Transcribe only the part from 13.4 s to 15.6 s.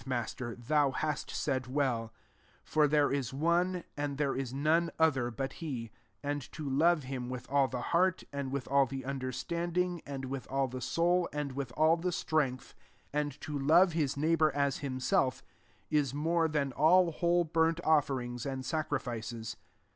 to love hia neighbour as himself,